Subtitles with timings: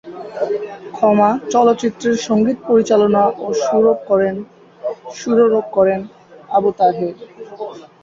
[0.95, 3.47] ক্ষমা চলচ্চিত্রের সঙ্গীত পরিচালনা ও
[5.13, 5.99] সুরারোপ করেন
[6.49, 7.15] আবু তাহের।